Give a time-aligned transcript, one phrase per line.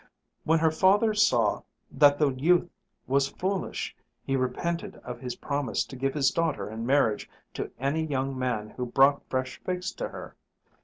[0.45, 2.71] When her father saw that the youth
[3.05, 8.03] was foolish, he repented of his promise to give his daughter in marriage to any
[8.07, 10.35] young man who brought fresh figs to her.